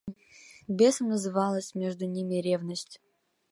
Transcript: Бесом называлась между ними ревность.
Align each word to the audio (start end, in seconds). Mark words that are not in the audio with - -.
Бесом 0.67 1.09
называлась 1.09 1.75
между 1.75 2.07
ними 2.07 2.33
ревность. 2.41 2.99